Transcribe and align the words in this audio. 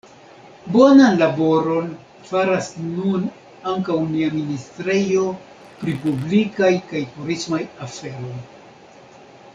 Bonan 0.75 1.17
laboron 1.23 1.91
faras 2.29 2.69
nun 2.87 3.27
ankaŭ 3.73 3.99
nia 4.15 4.31
ministrejo 4.39 5.29
pri 5.83 5.97
publikaj 6.07 6.73
kaj 6.91 7.07
turismaj 7.15 7.65
aferoj. 7.89 8.37